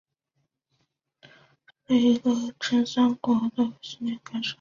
[1.87, 4.49] 是一个真三国无双系列的砍杀游戏。